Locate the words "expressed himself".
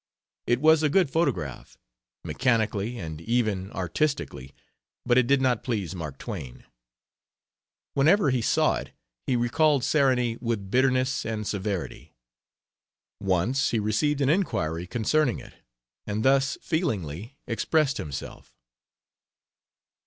17.45-18.55